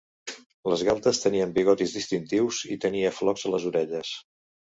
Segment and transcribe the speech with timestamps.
[0.71, 4.17] Les galtes tenien bigotis distintius i tenia flocs a les orelles.